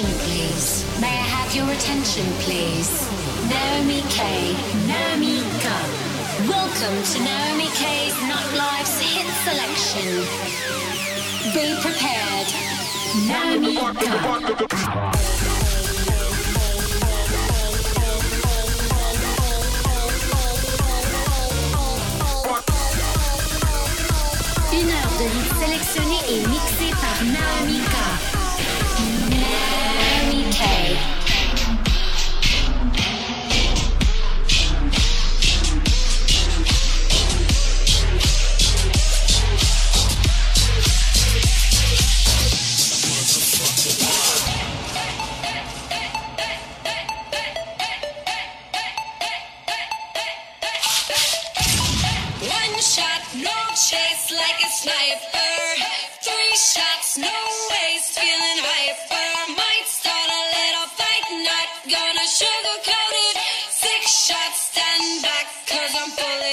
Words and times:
attention, 0.00 0.18
please? 0.24 1.00
May 1.00 1.08
I 1.08 1.26
have 1.36 1.54
your 1.54 1.68
attention, 1.70 2.24
please? 2.40 2.90
Naomi 3.48 4.00
K. 4.08 4.56
Naomi 4.88 5.42
K. 5.60 5.68
Welcome 6.48 7.02
to 7.04 7.18
Naomi 7.20 7.68
K's 7.76 8.16
Nightlife's 8.24 8.96
hit 9.00 9.28
selection. 9.44 10.24
Be 11.52 11.76
prepared. 11.84 12.48
Naomi 13.28 13.76
K. 13.76 13.80
Une 24.72 24.88
heure 24.88 25.12
de 25.18 25.26
hits 25.36 25.54
sélectionnés 25.60 26.24
et 26.30 26.46
mixés 26.48 26.94
par 27.02 27.22
Naomi 27.24 27.80
K. 27.80 28.39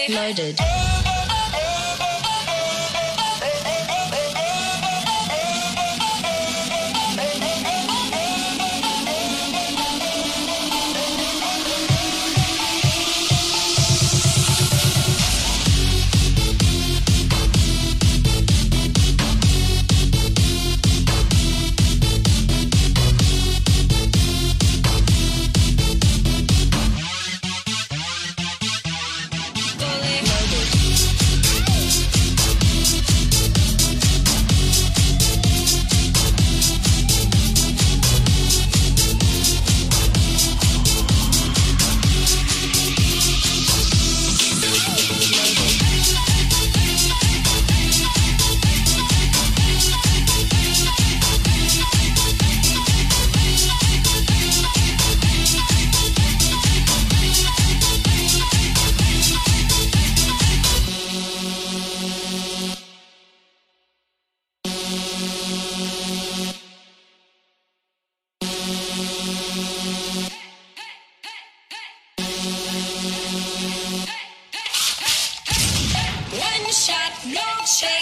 Loaded. 0.09 1.06
milkshake. 77.25 77.96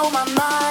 blow 0.00 0.10
my 0.10 0.24
mind. 0.32 0.69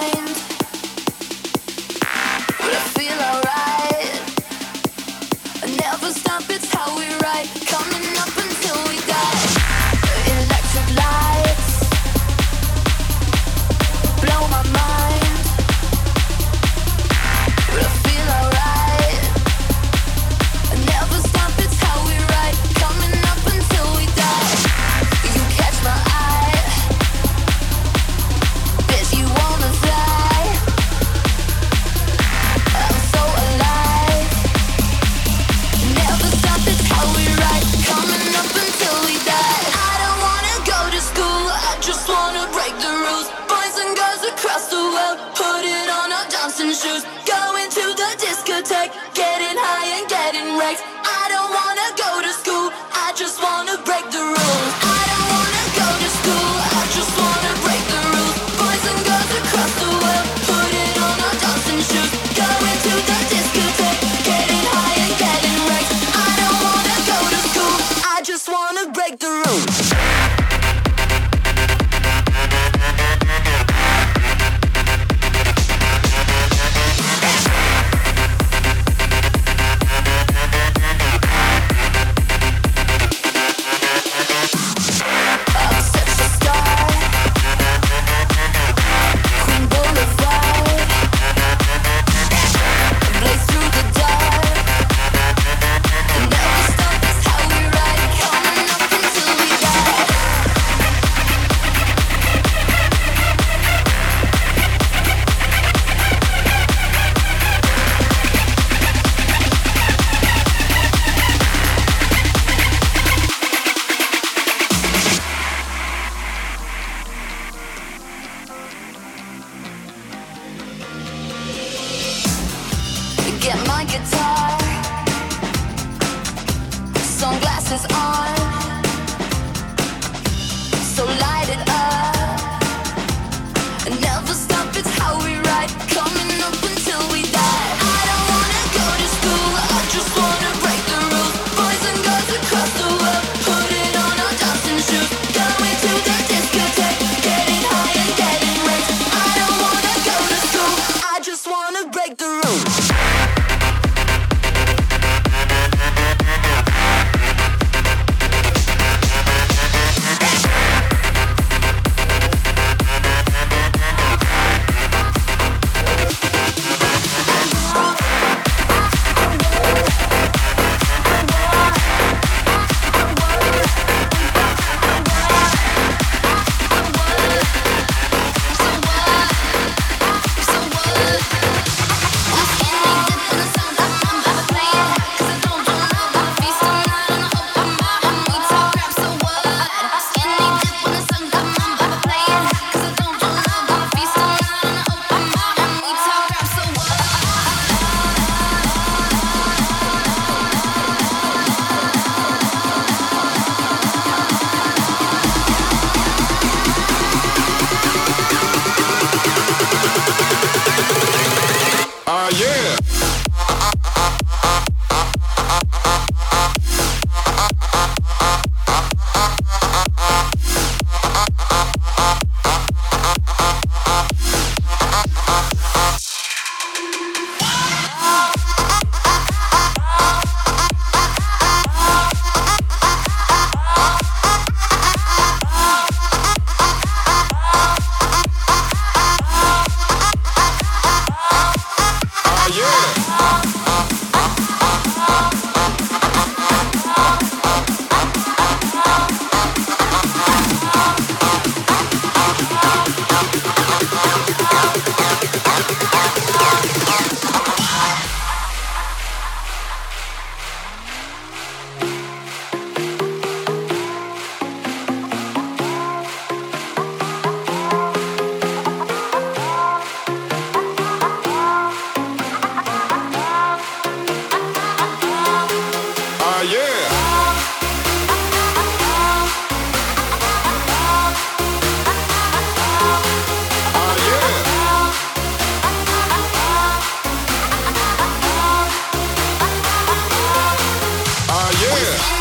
Yeah. 291.82 292.19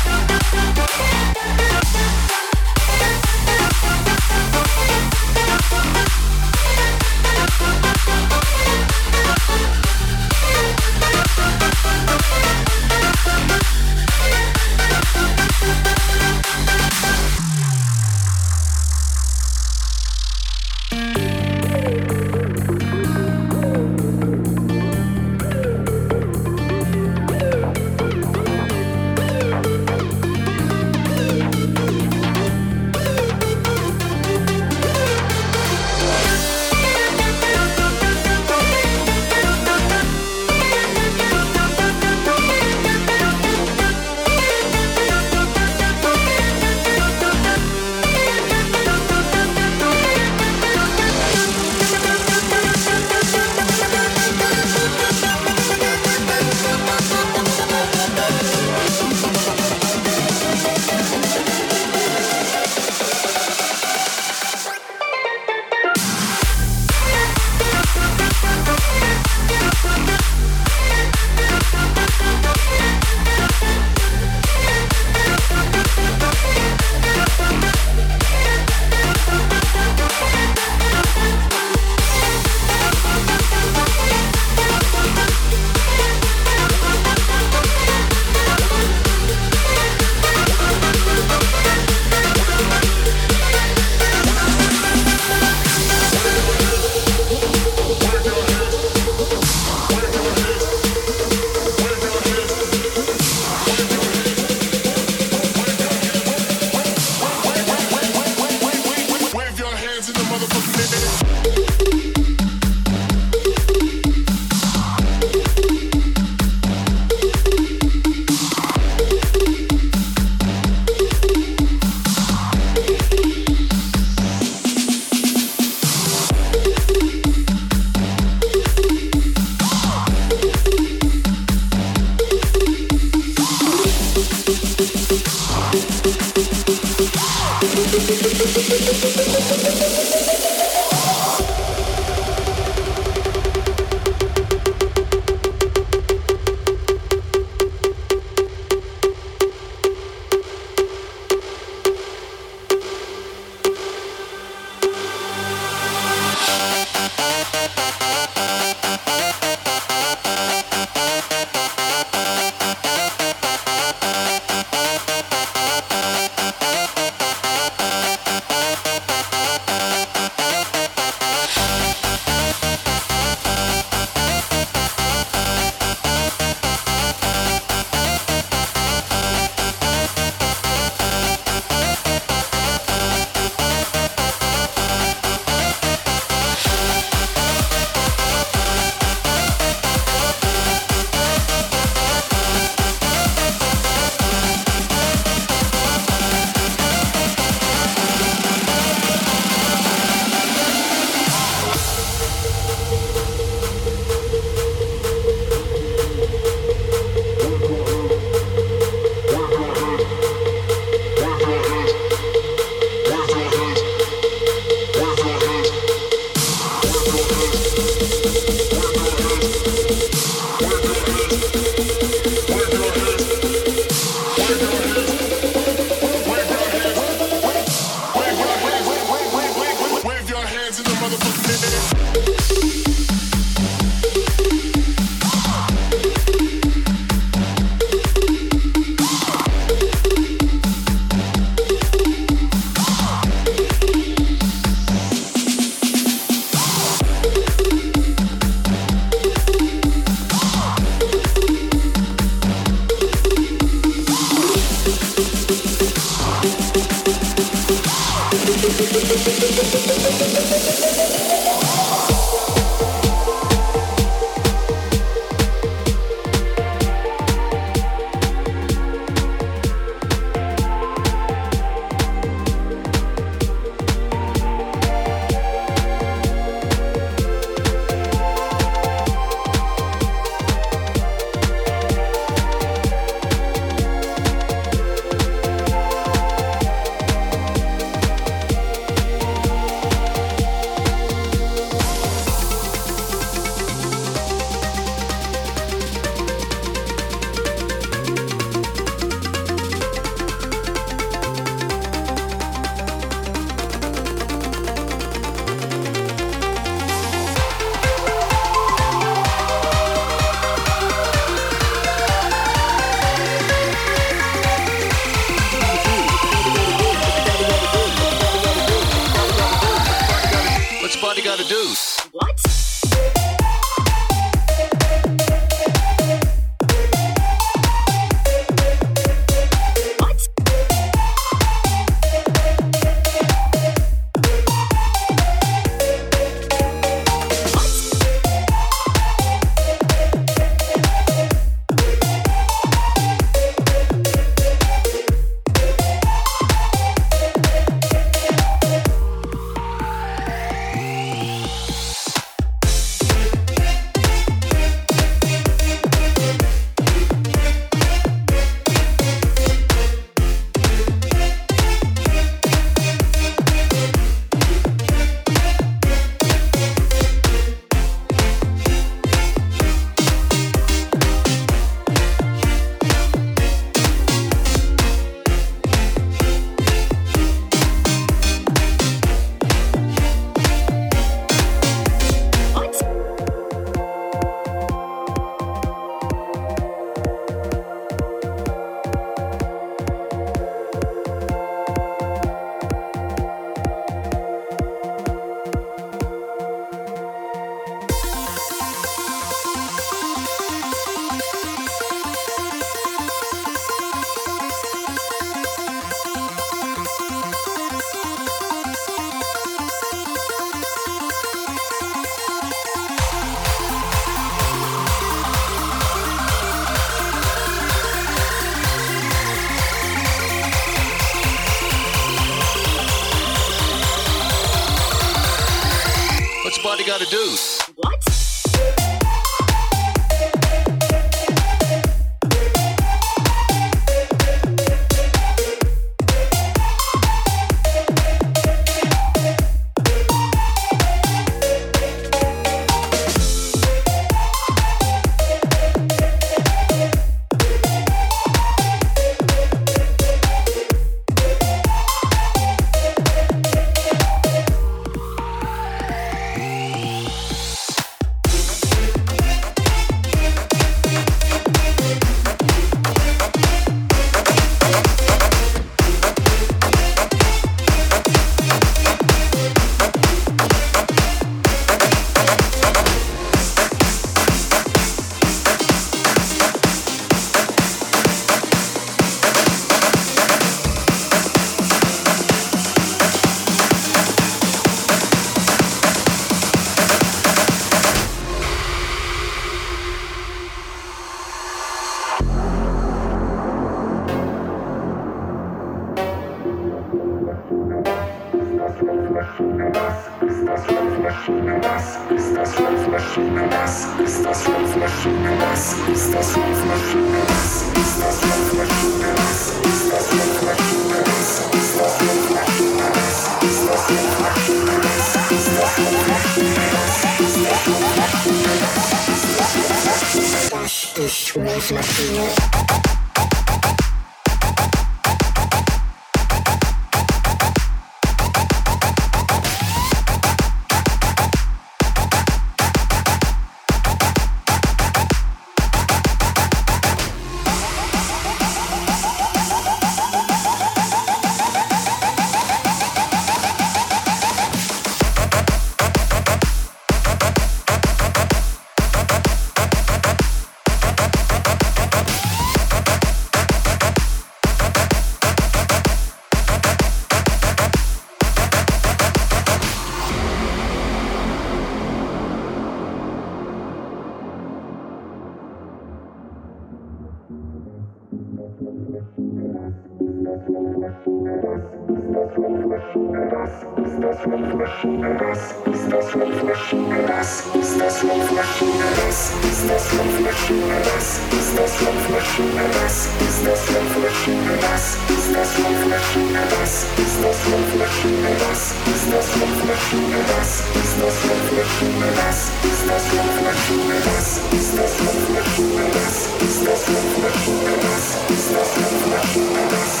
Das 574.71 575.51
ist 575.67 575.91
das 575.91 576.13
Luftmaschine, 576.15 577.03
das 577.05 577.43
ist 577.59 577.79
das 577.79 578.03
Luftmaschine, 578.03 578.87
das 579.03 579.33
ist 579.43 579.69
das 579.69 579.91
Luftmaschine, 579.91 580.75
das 580.87 581.19
ist 581.37 581.59
das 581.59 581.81
Luftmaschine, 581.81 582.63
das 582.79 583.09
ist 583.19 583.45
das 583.45 583.67
Luftmaschine, 583.67 584.53
das 584.63 584.95
ist 585.11 585.35
das 585.35 585.57
Luftmaschine, 585.59 586.39
das 586.55 586.87
ist 587.03 587.19
das 587.19 587.47
Luftmaschine, 587.51 588.31
das 588.39 588.71
ist 588.71 589.11
das 589.11 589.35
Luftmaschine, 589.35 590.21
das 590.31 590.63
ist 590.79 591.01
das 591.03 591.17
Luftmaschine, 591.27 592.07
das 592.15 592.39
ist 592.55 592.87
das 592.87 593.05
Luftmaschine, 593.11 593.95
das 594.07 594.27
ist 594.55 594.71
das 594.79 594.93
Luftmaschine, 595.03 595.83
das 595.91 596.15
ist 596.47 596.61
das 596.63 596.81
Luftmaschine, 596.87 597.73
das 597.83 598.05
ist 598.31 598.49
das 598.55 598.71
Luftmaschine, 598.79 599.61
das 599.69 600.00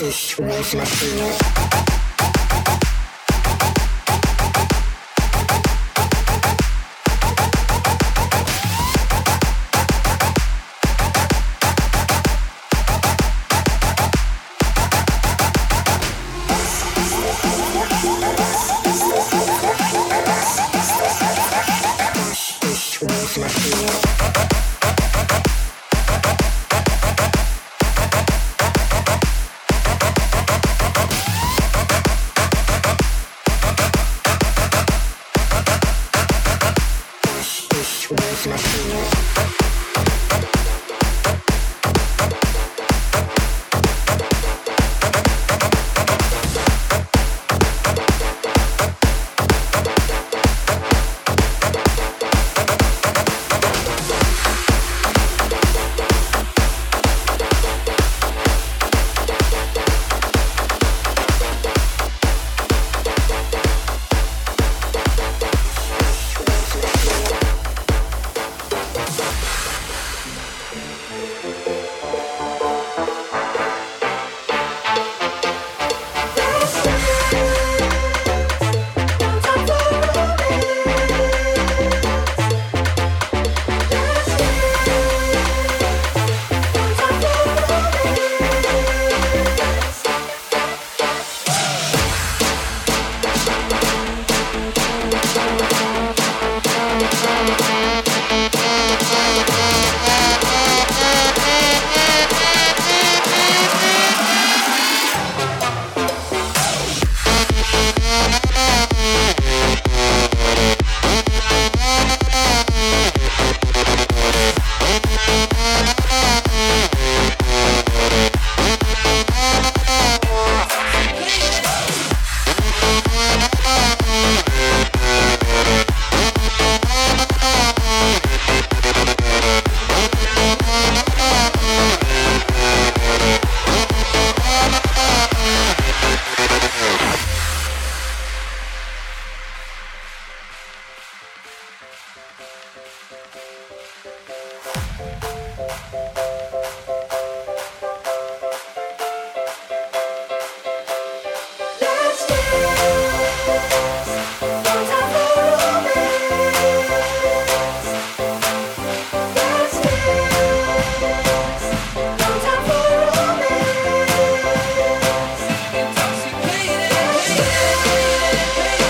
Ich 0.00 0.38
muss 0.38 0.74
mal 0.74 0.86
sehen. 0.86 1.87